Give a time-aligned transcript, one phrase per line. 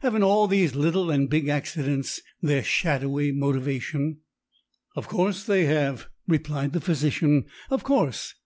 [0.00, 4.20] Haven't all these little and big accidents their shadowy motivation?"
[4.94, 7.44] "Of course they have," replied the physician.
[7.68, 8.32] "Of course!